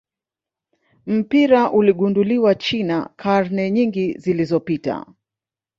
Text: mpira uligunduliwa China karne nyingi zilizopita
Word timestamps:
mpira 1.07 1.71
uligunduliwa 1.71 2.55
China 2.55 3.09
karne 3.15 3.71
nyingi 3.71 4.17
zilizopita 4.17 5.05